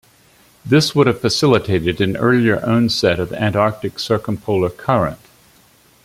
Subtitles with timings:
[0.65, 5.19] This would have facilitated an earlier onset of the Antarctic Circumpolar Current.